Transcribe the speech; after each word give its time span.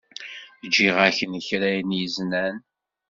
Ǧǧiɣ-ak-n 0.67 1.35
kra 1.47 1.69
n 1.87 1.89
yiznan. 1.99 2.55